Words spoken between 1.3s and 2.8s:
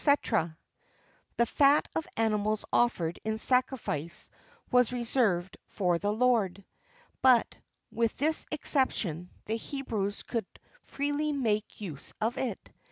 The fat of animals